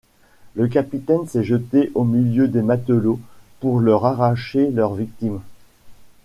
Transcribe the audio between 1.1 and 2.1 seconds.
s’est jeté au